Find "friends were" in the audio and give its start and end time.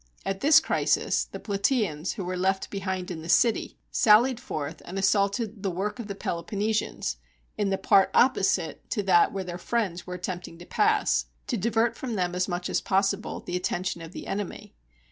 9.59-10.15